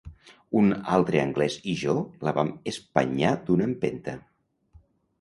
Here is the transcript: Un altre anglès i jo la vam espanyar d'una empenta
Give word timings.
Un 0.61 0.71
altre 0.97 1.21
anglès 1.25 1.59
i 1.75 1.77
jo 1.83 1.95
la 2.29 2.35
vam 2.39 2.51
espanyar 2.75 3.37
d'una 3.47 3.71
empenta 3.73 4.21